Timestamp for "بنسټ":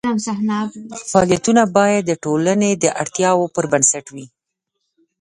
3.71-4.05